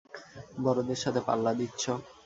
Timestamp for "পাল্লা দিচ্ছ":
1.27-1.83